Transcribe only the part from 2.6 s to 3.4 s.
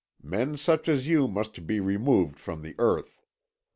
the earth.